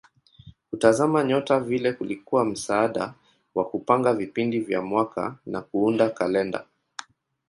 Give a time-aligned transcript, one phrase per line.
[0.69, 3.13] Kutazama nyota vile kulikuwa msaada
[3.55, 6.65] wa kupanga vipindi vya mwaka na kuunda kalenda.